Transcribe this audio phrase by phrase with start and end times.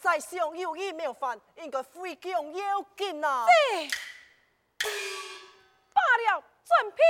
[0.00, 3.46] 在上有意没有犯，应该非常要紧啊。
[5.92, 7.02] 罢了，准备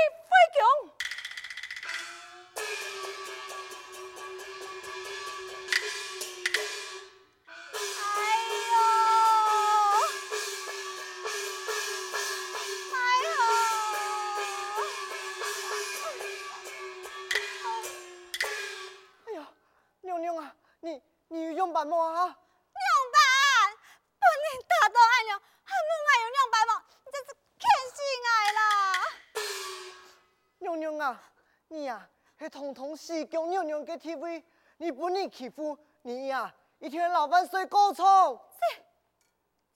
[31.69, 32.09] 你呀、啊，
[32.39, 34.43] 是统统西宫娘娘的 TV，，
[34.77, 36.55] 你不能欺负你呀、啊！
[36.79, 38.05] 一天老板睡高宠。
[38.53, 38.59] 是，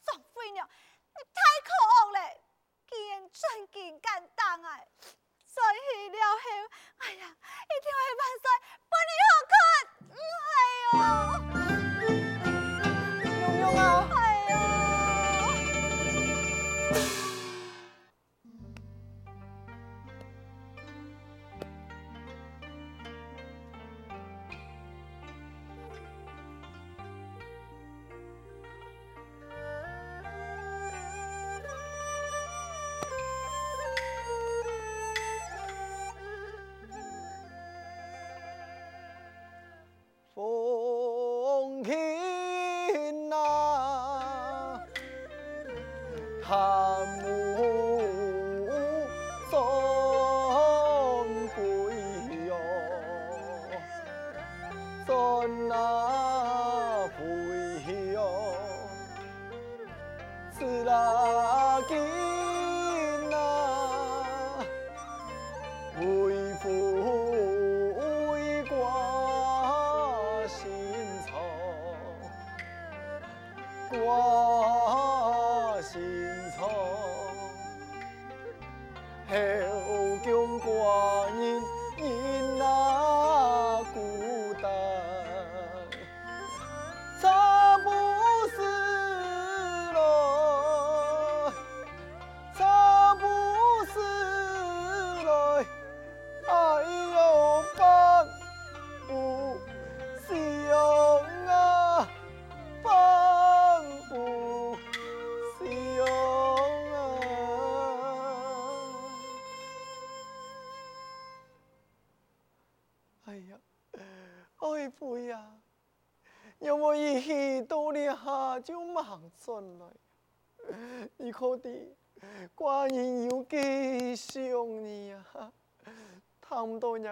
[0.05, 2.19] 张飞娘，你太可恶了，
[2.89, 4.87] 竟然真敢敢当哎！
[5.47, 6.41] 所以了后，
[6.99, 8.47] 哎呀，一天万岁，
[8.89, 9.57] 不能好看，
[10.15, 10.17] 哎
[10.85, 10.93] 呦！
[13.25, 13.27] 你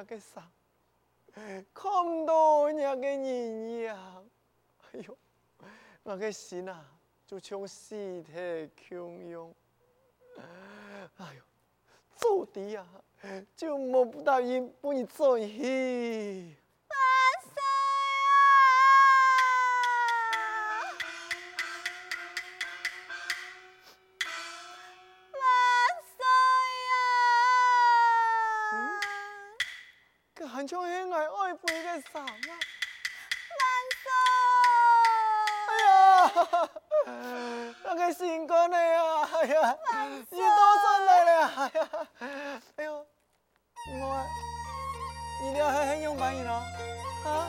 [0.06, 0.43] 个伤，
[1.75, 4.23] 看到人个人呀！
[4.93, 5.19] 哎呦，
[6.05, 6.85] 我个心啊，
[7.26, 8.32] 就像尸体
[8.88, 9.55] 汹涌。
[11.19, 11.43] 哎呦，
[12.17, 12.87] 做的啊，
[13.56, 16.56] 就摸不到人不你做戏。
[31.97, 32.29] 爱妃的伤啊！
[33.57, 33.65] 万
[34.03, 34.07] 岁！
[35.71, 35.89] 哎呀，
[37.85, 39.79] 那个新官的呀，哎呀，
[40.29, 40.47] 你多
[40.83, 41.89] 上来了，哎呀，
[42.77, 44.27] 哎呦，我，
[45.43, 46.51] 你俩还很勇敢，你喏，
[47.25, 47.49] 啊？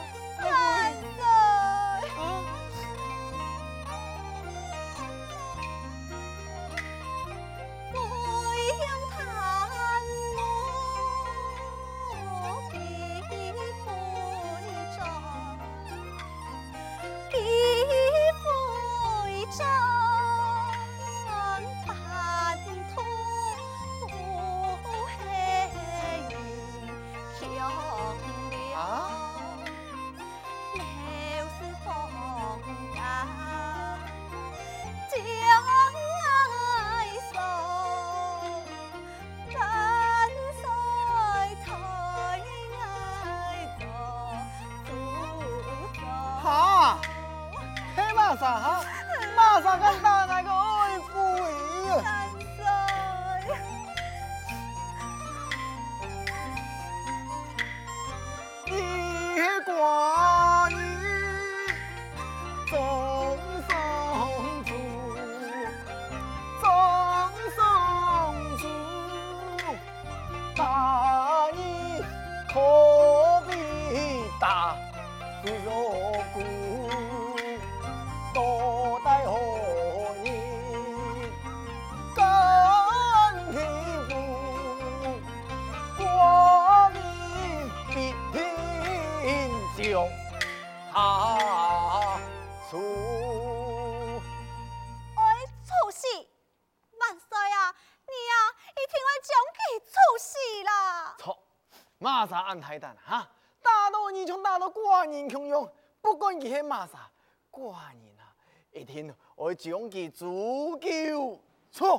[101.98, 103.28] 马啥安太蛋哈？
[103.60, 107.10] 大到你从大到寡人穷用，不管伊系马啥，
[107.50, 108.32] 寡人啊，
[108.70, 111.98] 一定会将佢诛九错。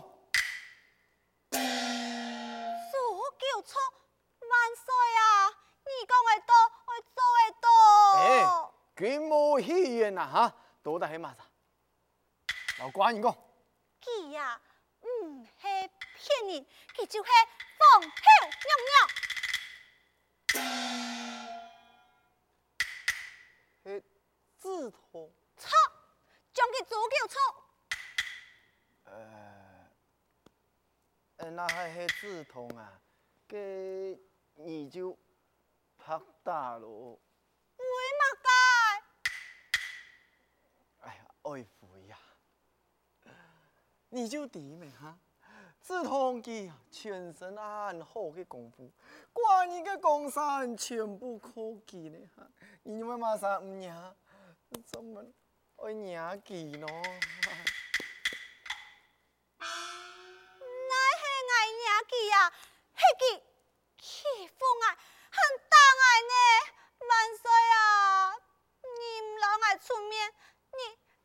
[1.52, 1.60] 诛
[3.38, 3.78] 九错！
[4.40, 4.86] 万岁
[5.20, 5.52] 啊！
[5.84, 6.54] 你讲的多，
[6.88, 7.68] 我做的多。
[8.20, 8.24] 哎，
[8.96, 11.44] 君无戏言呐哈，多得系马啥？
[12.80, 13.36] 老寡人讲，
[14.02, 14.62] 佢呀，
[15.02, 16.66] 唔系骗人，
[16.96, 17.30] 佢就系
[17.78, 19.29] 放屁尿尿。
[23.84, 24.04] 系
[24.58, 25.34] 字头。
[25.58, 25.70] 错，
[26.54, 27.40] 将佢左脚错。
[29.06, 29.12] 呃，
[31.38, 33.02] 呃，那还是字头啊？
[33.48, 34.20] 给
[34.54, 35.18] 你就
[35.98, 37.20] 拍大咯。
[37.78, 37.86] 为
[38.20, 38.50] 嘛该？
[41.08, 42.18] 哎呀，爱父呀！
[44.10, 45.18] 你就弟妹哈，
[45.90, 48.92] 自通记全身安好的功夫，
[49.34, 51.52] 管你的江山全部可
[51.88, 52.20] 记呢。
[52.84, 54.16] 你们马上唔娘，
[54.86, 55.26] 怎么
[55.78, 56.86] 爱娘记喏？
[59.58, 59.66] 那
[61.18, 62.54] 系爱娘记呀，
[62.94, 63.42] 迄个
[63.98, 64.54] 欺负
[64.86, 65.42] 爱，很
[65.72, 66.34] 大爱呢。
[67.02, 68.38] 万岁啊！
[68.84, 70.78] 你唔让爱出面，你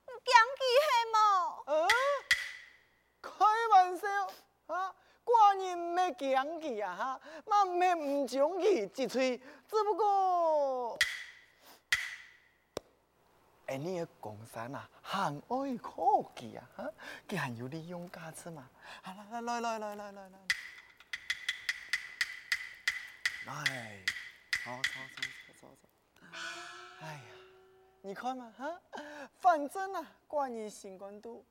[0.07, 1.17] 你讲记系么？
[1.67, 1.87] 嗯，
[3.21, 3.29] 开
[3.71, 4.09] 玩笑
[4.67, 4.95] 啊！
[5.75, 10.97] 寡人没讲记啊哈，嘛没唔讲记一嘴，只不过，
[13.67, 16.91] 哎，你个江山啊，很爱可记啊哈，
[17.29, 18.71] 佢还有利用价值嘛？
[19.03, 20.39] 啊，来来来来来来来，
[23.47, 24.05] 来，
[24.65, 25.89] 走走走走走走，
[27.01, 27.21] 哎呀，
[28.03, 28.81] 你看嘛哈，
[29.41, 31.45] 反正啊，寡人心肝肚，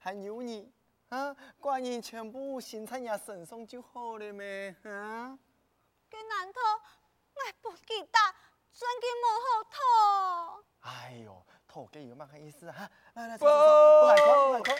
[0.00, 0.72] 还有你
[1.12, 4.74] 啊，寡人全部心在你身上就好了咩？
[4.84, 5.38] 啊？
[6.10, 6.62] 佢难道
[7.34, 8.18] 爱不记得，
[8.72, 10.64] 转给幕后头？
[10.80, 12.90] 哎呦，头给有嘛个意思啊？
[13.12, 14.74] 来来走走走，不来看不来看。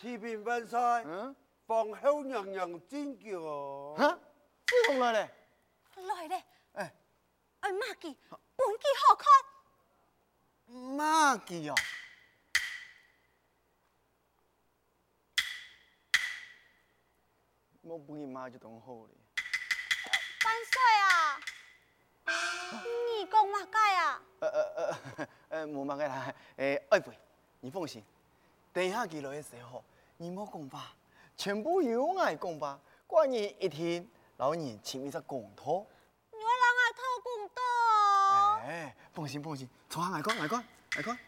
[0.00, 1.36] 启禀万岁，嗯？
[1.68, 3.94] 皇后娘娘进宫。
[3.96, 4.18] 哈？
[4.66, 5.30] 自从来嘞？
[5.94, 6.44] 来嘞！
[6.72, 6.92] 哎，
[7.68, 8.16] 哎，马记，
[8.56, 9.26] 本记好看。
[10.96, 11.74] 马记哦。
[17.82, 19.10] 我不给妈就当好了。
[20.46, 21.38] 万岁啊！
[23.06, 24.22] 你讲嘛该啊？
[24.40, 26.34] 呃呃呃呃，冇嘛个啦。
[26.56, 27.12] 诶，爱妃，
[27.60, 28.02] 你放心，
[28.72, 29.84] 等一下佢来的时候，
[30.16, 30.94] 你莫讲吧，
[31.36, 32.80] 全部由我讲吧。
[33.06, 35.86] 寡人一听，老人前面在讲妥。
[38.68, 40.62] 哎，放心放心，坐下来讲来讲
[40.96, 41.18] 来讲。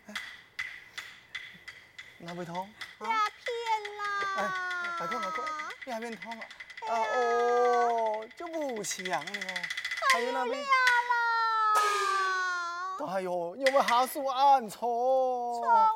[2.18, 2.70] 哪位通？
[2.98, 3.16] 诈骗
[3.96, 4.04] 啦！
[5.00, 5.42] 来讲来讲，
[5.86, 6.44] 你还没通啊？
[6.86, 9.24] 啊哦，就不强了。
[10.12, 10.62] 还有那边？
[13.08, 15.62] 哎呦，有没有下属按错？
[15.62, 15.94] 错啊！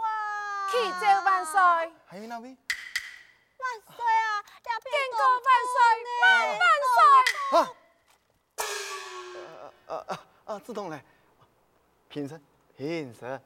[0.71, 1.61] 启奏万岁！
[2.07, 2.57] 还有那边？
[3.59, 4.43] 万岁啊！
[4.65, 5.77] 见过万岁！
[6.23, 6.97] 万万岁！
[7.51, 7.55] 啊
[9.89, 10.13] 啊啊
[10.47, 10.59] 啊！
[10.65, 11.05] 自动嘞，
[12.15, 12.41] 平身，
[12.77, 13.43] 平身。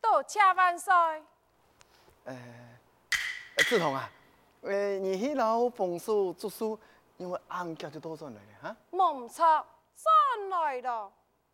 [0.00, 0.92] 多谢万岁。
[2.24, 2.36] 呃，
[3.58, 4.10] 志同啊，
[4.62, 6.76] 呃，你去老丰收读书，
[7.16, 8.76] 因为俺家就多赚来了哈。
[8.90, 9.64] 冇错，
[9.94, 11.12] 赚来了。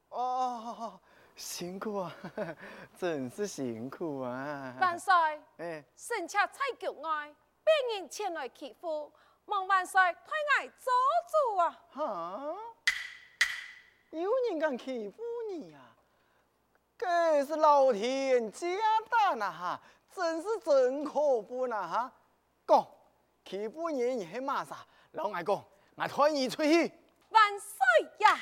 [0.08, 0.98] 哦，
[1.36, 2.10] 辛苦啊，
[2.98, 4.74] 真是辛苦啊。
[4.80, 5.12] 万岁！
[5.58, 7.30] 哎，臣妾在局外，
[7.62, 9.12] 被人前来欺负，
[9.44, 10.90] 望万岁推爱做
[11.28, 11.82] 主啊！
[11.90, 12.56] 哈？
[14.08, 15.91] 有人敢欺负你啊？
[16.98, 18.66] 这是老天加
[19.10, 19.80] 蛋呐哈，
[20.14, 22.12] 真是真可恶呐哈！
[22.66, 22.86] 讲，
[23.44, 24.86] 欺负人你还骂啥？
[25.12, 25.64] 老外讲，
[25.96, 26.92] 我推你出去。
[27.30, 27.78] 万岁
[28.18, 28.38] 呀！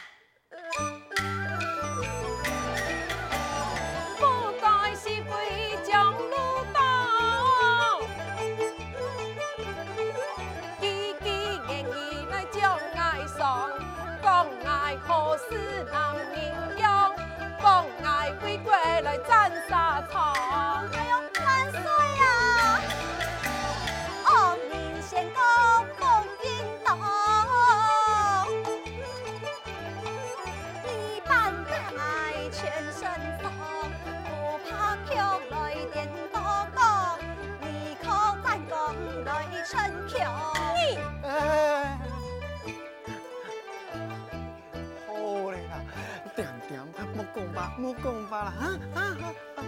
[47.91, 49.59] 有讲法啦，啊啊啊！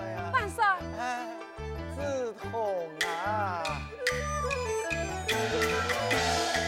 [0.00, 0.62] 哎呀，万岁！
[0.98, 1.00] 哎，
[1.96, 1.98] 梓
[2.52, 2.54] 潼
[3.06, 3.64] 啊，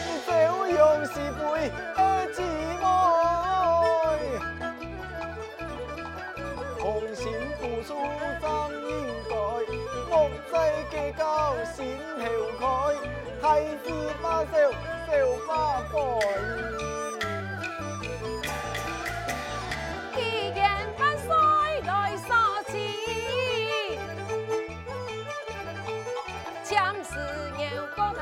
[0.07, 0.29] 你这
[0.73, 1.99] 样是为何
[2.33, 2.41] 姊
[2.81, 2.83] 妹？
[6.79, 6.83] 同
[7.15, 7.23] 心
[7.61, 7.89] 付出
[8.41, 8.49] 真
[8.89, 8.91] 应
[9.29, 9.35] 该，
[10.09, 10.13] 莫
[10.51, 10.55] 再
[10.91, 11.21] 计较
[11.75, 11.77] 心
[12.19, 12.25] 头
[12.59, 12.65] 开，
[13.43, 13.45] 孩
[13.85, 13.87] 子
[14.23, 14.51] 把手
[15.07, 15.13] 手
[15.47, 15.51] 把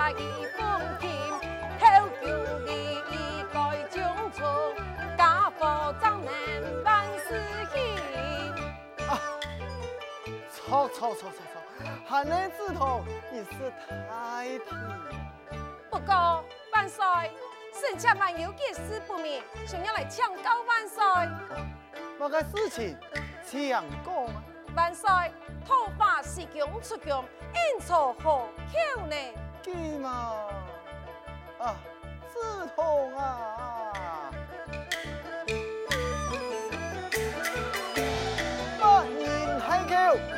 [0.08, 0.12] 掰。
[0.12, 0.60] 一封
[1.00, 1.08] 信，
[1.78, 1.84] 偷
[2.20, 3.02] 求你
[3.52, 3.96] 该将
[4.32, 4.38] 出，
[5.16, 5.58] 家父
[6.00, 7.76] 怎能万事兴？
[9.06, 9.20] 啊，
[10.50, 14.68] 错错错错错，喊你梓潼也是太甜。
[15.90, 17.04] 不过万岁，
[17.72, 21.04] 臣妾还有件事不明，想要来请教万岁。
[22.18, 22.96] 那个事情，
[23.44, 24.42] 请讲啊。
[24.76, 25.08] 万岁，
[25.66, 29.16] 头发是强出强，应从何巧呢？
[29.70, 30.08] 鸡嘛，
[31.58, 31.76] 啊，
[32.32, 34.30] 梓潼啊，
[38.80, 39.92] 八年海口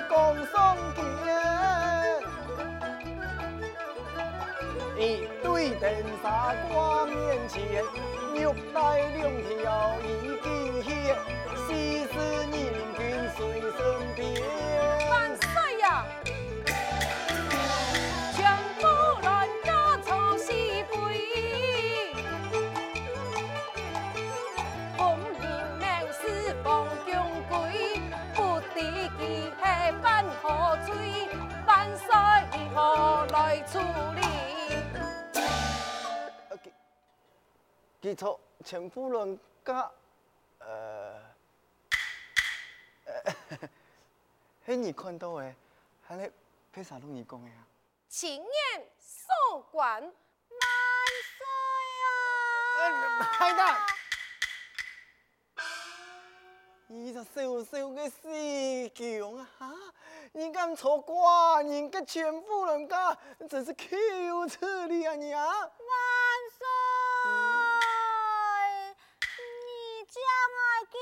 [0.08, 0.14] 共
[0.46, 0.99] 桑见，
[4.96, 5.88] 一对登
[6.20, 7.16] 山挂面
[7.49, 7.84] 前，
[8.34, 8.37] 玉
[8.75, 10.06] 带两条已
[10.42, 10.90] 经现，
[11.68, 11.68] 西
[12.06, 12.12] 施
[12.46, 12.58] 年
[12.96, 12.99] 君
[13.37, 13.78] 随身
[14.16, 14.18] 边。
[15.08, 16.04] 万岁呀！
[33.70, 34.20] 处理。
[38.00, 39.90] 记错，前夫人家，
[40.58, 41.20] 呃，
[43.04, 43.12] 呃，
[44.64, 45.54] 嘿，你看到诶，
[46.02, 46.32] 还咧
[46.72, 47.66] 配啥东西讲诶啊？
[48.08, 48.42] 请言
[48.98, 50.10] 所关，万
[51.38, 51.46] 岁
[52.80, 53.22] 啊！
[53.22, 53.76] 海胆，
[57.20, 58.88] 伊个小小嘅西
[59.20, 59.46] 宫啊！
[60.32, 63.14] 你敢错过人家全夫人家，
[63.48, 65.44] 真是羞耻你啊你啊！
[65.44, 65.68] 万
[66.56, 66.66] 岁，
[69.66, 69.70] 你
[70.06, 70.14] 将
[70.56, 70.58] 我
[70.90, 70.96] 叫，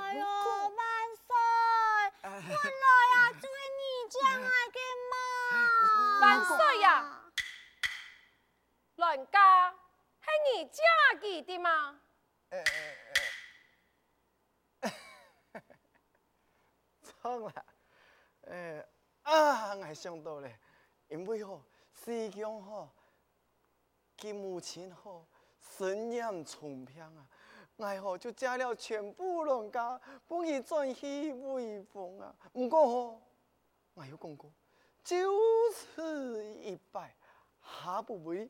[0.00, 0.24] 哎呦，
[0.74, 0.80] 万
[1.14, 1.30] 岁，
[2.22, 3.86] 原来啊，就是你？
[6.20, 7.22] 万岁呀，
[8.96, 10.26] 乱家系
[10.58, 10.80] 你家
[11.20, 12.00] 己的吗？
[17.02, 17.64] 错啦，
[18.48, 18.86] 哎
[19.22, 20.58] 啊，我想到咧，
[21.08, 22.88] 因为吼西宫吼，
[24.16, 25.26] 佢母亲吼
[25.60, 27.26] 身染重病啊，
[27.76, 32.34] 我吼就嫁了全部人家，帮佢转去威风啊。
[32.52, 33.22] 不过吼，
[33.94, 34.52] 我有讲过，
[35.02, 35.16] 就
[35.72, 37.16] 此一败，
[37.60, 38.48] 下不为，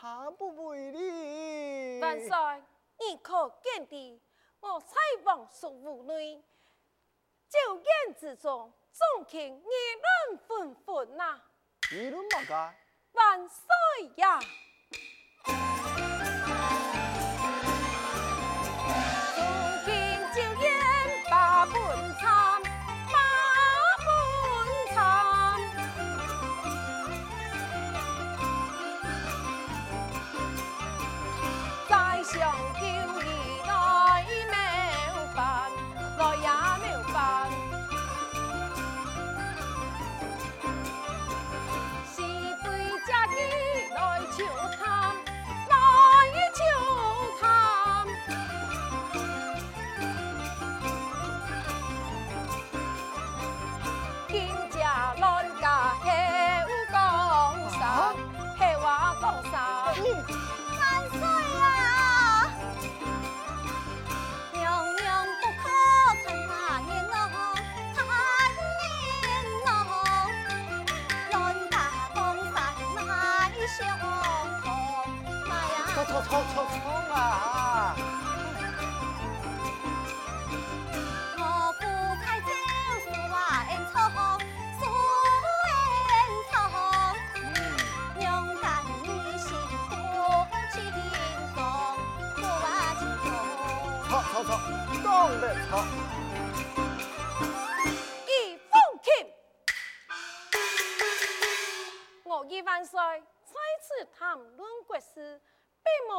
[0.00, 2.00] 下不为哩。
[2.00, 2.28] 万岁，
[2.98, 4.22] 你可见得，
[4.60, 6.42] 我采访属妇女。
[7.48, 9.70] 酒宴之中，众卿议
[10.28, 11.40] 论纷纷呐。
[11.92, 12.74] 议论么个？
[13.12, 13.64] 万岁
[14.16, 14.40] 呀！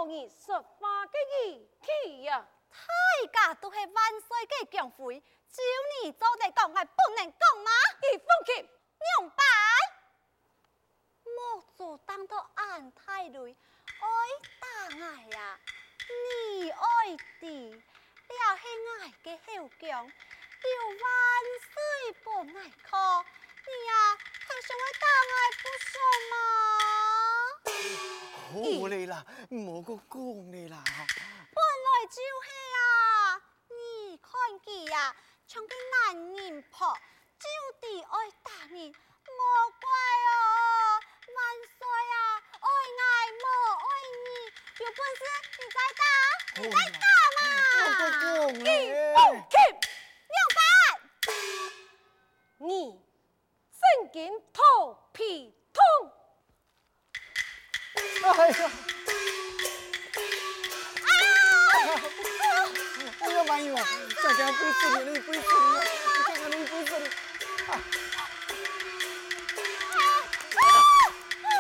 [0.06, 1.14] 你说话的
[1.48, 2.48] 义气呀。
[3.32, 5.64] 大家都是万岁嘅强妃，照
[6.04, 7.72] 你做得讲，系不能讲吗？
[8.04, 9.44] 你放弃，娘白，
[11.24, 13.56] 莫做当到安太累，
[14.00, 14.08] 爱
[14.60, 14.68] 打
[15.06, 15.60] 爱呀，
[16.08, 18.64] 你爱的，了是
[19.02, 20.70] 爱嘅后强，要
[21.02, 21.02] 万
[21.64, 21.72] 岁
[22.24, 22.26] 不
[22.60, 22.92] 爱可，
[23.66, 23.92] 你呀
[24.46, 25.66] 还想爱打爱不？
[28.48, 28.54] 好
[28.88, 30.22] 你啦，莫个讲
[30.54, 30.82] 你啦。
[30.88, 32.80] 本来就是啊，
[33.68, 34.32] 你看
[34.64, 35.14] 佢啊，
[35.48, 36.98] 像个男人婆，
[37.38, 37.46] 就
[37.82, 39.42] 地爱打人，莫
[39.82, 39.90] 怪
[40.30, 40.32] 哦。
[41.28, 41.38] 万
[41.78, 41.80] 岁
[42.16, 42.16] 啊，
[42.62, 42.68] 爱
[43.04, 43.06] 爱
[43.44, 43.46] 莫
[43.84, 43.86] 爱
[44.24, 44.28] 你，
[44.80, 45.22] 有本事
[45.60, 46.02] 你再打，
[46.62, 47.04] 你再打
[47.36, 47.40] 嘛。
[48.48, 48.64] 你你。
[49.14, 49.18] 放
[49.50, 49.56] 弃，
[50.32, 51.36] 娘办，
[52.60, 52.72] 你
[53.74, 53.82] 真
[54.14, 54.16] 经
[54.54, 54.62] 头
[55.12, 55.57] 皮痛。
[58.34, 58.72] 哎呀！
[63.20, 63.88] 哎呀妈呀！
[64.24, 65.44] 大家不死你，你不死你，
[66.18, 67.06] 你看看你不死你。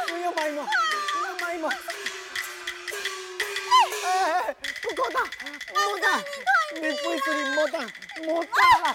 [0.07, 0.67] 哎呀妈呀！
[1.15, 1.77] 哎呀妈呀！
[4.03, 4.05] 哎
[4.41, 6.05] 哎，不够打，不打，
[6.75, 7.79] 你不死你莫打，
[8.23, 8.85] 莫打了。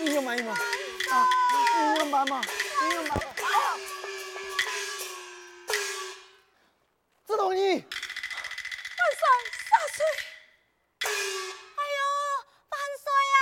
[0.00, 0.42] 哎呀妈呀！
[1.10, 1.12] 啊！
[1.74, 2.40] 哎呀妈妈！
[2.40, 3.20] 哎呀妈妈！
[7.26, 7.60] 自动你。
[7.60, 7.82] 万
[9.18, 9.22] 岁，
[9.66, 9.98] 杀水！
[11.00, 11.98] 哎呦，
[12.70, 13.36] 万岁啊，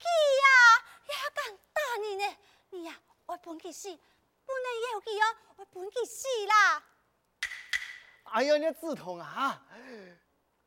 [0.00, 0.02] 佢
[0.42, 0.44] 呀
[1.06, 1.38] 也敢
[1.72, 2.24] 打你呢，
[2.70, 2.88] 你呀
[3.26, 3.88] 爱本佢死，
[4.46, 5.24] 不能有佢哦，
[5.58, 6.82] 爱本佢死啦。
[8.84, 9.62] 哎呀，你自痛啊！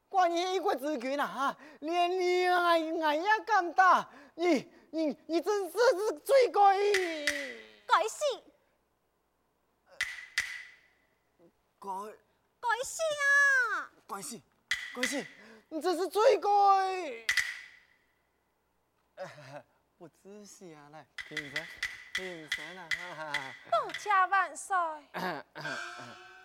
[0.10, 1.28] 关于一国之君啊！
[1.28, 7.26] 哈，连你爱爱也敢打，你你你真是是罪鬼！
[7.86, 8.26] 该死，
[11.80, 11.90] 该
[12.60, 13.92] 该死啊！
[14.08, 14.42] 该死
[14.96, 15.26] 该死，
[15.70, 17.28] 你这是罪鬼！
[19.98, 21.68] 不仔细啊，来平身
[22.14, 22.88] 平身啊！
[22.90, 24.76] 哈哈多谢万岁。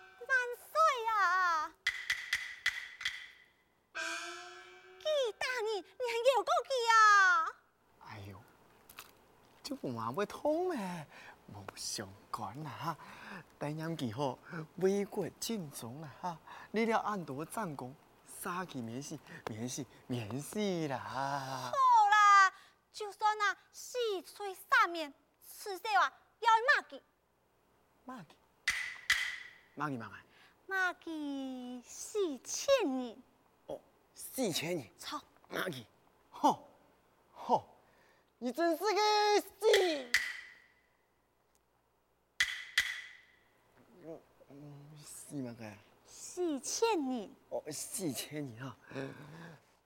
[5.73, 7.49] 你，你还有过佢啊？
[8.07, 8.37] 哎呦，
[9.63, 11.07] 这不嘛会痛咩？
[11.47, 12.97] 无相关啦哈，
[13.59, 14.37] 但念记好，
[14.77, 16.37] 为国尽忠啦哈，
[16.71, 17.93] 你了按多战功，
[18.41, 20.99] 杀气免死，免死免死啦！
[20.99, 21.71] 好
[22.09, 22.53] 啦，
[22.93, 25.13] 就算啊四吹三面，
[25.45, 27.01] 此时啊要骂佢，
[28.05, 28.25] 骂佢，
[29.75, 30.23] 骂你骂我？
[30.65, 33.21] 骂佢四千年，
[33.67, 33.79] 哦，
[34.15, 35.21] 四千年，操！
[35.53, 35.85] 骂佢，
[36.31, 36.67] 吼
[37.31, 37.63] 吼，
[38.39, 38.87] 你真是个
[39.41, 40.09] 死！
[45.05, 45.71] 死嘛个？
[46.07, 48.75] 四千年，哦，四千年啊，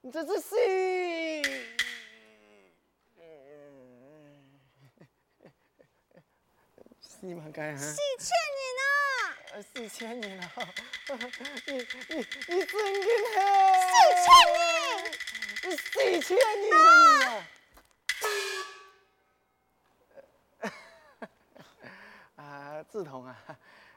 [0.01, 0.55] 你这是死！
[7.01, 7.75] 死嘛个啊？
[7.77, 8.83] 四千年啊！
[9.53, 10.43] 呃四千年了，
[11.65, 13.37] 你你你真劲嘿！
[13.87, 13.89] 四
[14.23, 14.55] 千年，
[15.67, 17.43] 你四千年了
[20.61, 20.69] 你
[22.37, 22.39] 啊！
[22.41, 23.35] 啊，志同啊，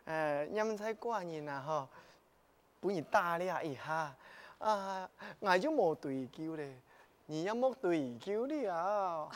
[0.04, 1.88] 呃，阴差挂人啊，吼，
[2.80, 4.12] 不你打了一下，
[4.58, 6.76] 啊，我就冇对救嘞，
[7.26, 9.30] 你也冇对救了。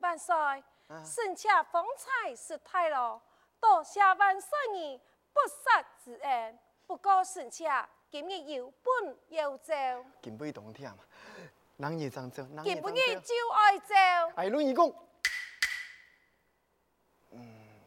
[0.00, 3.22] 万岁，啊臣妾方才失态了，
[3.60, 5.00] 多谢万岁你
[5.32, 6.58] 不杀之恩。
[6.88, 7.70] 不过臣妾
[8.10, 9.72] 今日有本要奏，
[10.20, 11.04] 今不冬天嘛，
[11.80, 13.02] 人也长走，人也今不长走。
[13.02, 13.94] 日就爱奏。
[14.36, 14.86] 哎，论一讲，
[17.30, 17.80] 嗯，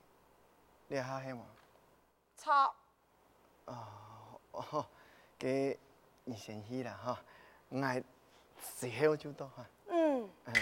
[0.87, 1.45] 你下黑嘛？
[2.35, 2.75] 错，
[3.65, 4.89] 哦哦，
[5.37, 5.79] 给
[6.23, 7.23] 你先去啦哈，
[7.69, 9.63] 我时候就到哈。
[9.89, 10.53] 嗯，嗯，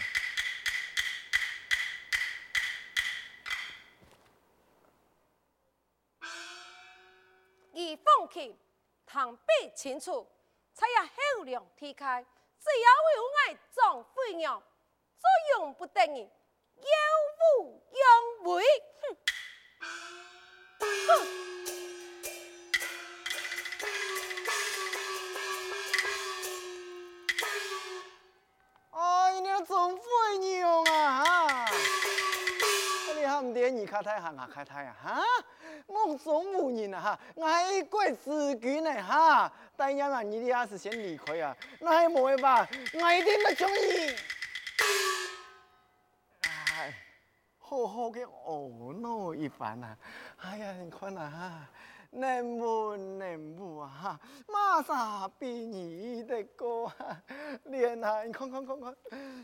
[7.71, 8.59] 以放弃，
[9.05, 10.29] 唐必清楚，
[10.73, 12.25] 才要后梁提开，
[12.63, 14.61] 只要有爱壮飞扬，
[15.17, 16.85] 作用不等于有
[17.57, 18.63] 无用为。
[19.01, 19.03] 哼，
[21.07, 21.09] 哼。
[28.91, 30.03] 哎，你那真会
[30.59, 31.65] 用啊！
[33.15, 35.23] 你还唔点你开台哈，我开台啊哈？
[36.07, 39.51] 我总无人啊哈，爱国之君呢哈！
[39.75, 44.15] 但要嘛，你哋也是先离开啊，那还冇办法，我一定要中意。
[46.41, 46.93] 哎，
[47.59, 49.97] 好好嘅懊恼一番啊！
[50.37, 51.69] 哎呀，你看啊哈，
[52.11, 57.21] 能文能武啊哈，马上比你的高啊！
[57.65, 58.95] 连啊，你看看看看，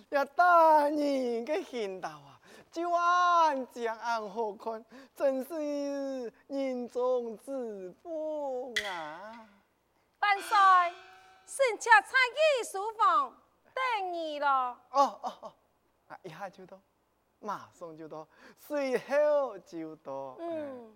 [0.09, 0.97] 要大人
[1.45, 2.39] 嘅行道啊，
[2.77, 3.97] 就安这样
[4.29, 4.85] 好看，
[5.15, 9.49] 真是人中之凤啊！
[10.19, 10.55] 万岁，
[11.47, 13.35] 臣妾参议书房
[13.73, 14.79] 等你了。
[14.91, 15.53] 哦哦哦，
[16.09, 16.79] 啊一下就到，
[17.39, 18.27] 马上就到，
[18.59, 20.37] 随后就到。
[20.39, 20.95] 嗯。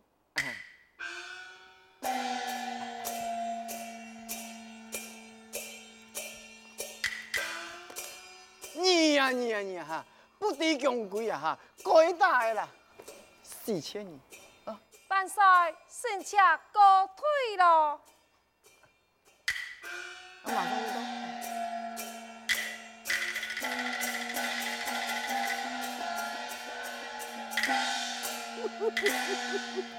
[8.75, 10.05] 你呀你呀你哈，
[10.41, 12.67] 不敌强贵呀哈，该大啦，
[13.43, 14.19] 四千年
[14.65, 14.75] 啊！
[15.07, 15.39] 万岁，
[15.87, 16.35] 臣妾
[16.71, 18.01] 告退了。
[20.45, 20.99] 马上就到。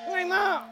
[0.09, 0.68] 为嘛？